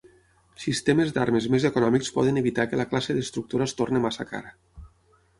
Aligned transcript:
Sistemes 0.61 1.11
d'armes 1.17 1.47
més 1.55 1.67
econòmics 1.69 2.09
poden 2.15 2.41
evitar 2.41 2.65
que 2.71 2.79
la 2.79 2.85
classe 2.93 3.17
destructora 3.19 3.67
es 3.69 3.75
torni 3.83 4.01
massa 4.07 4.27
cara. 4.31 4.55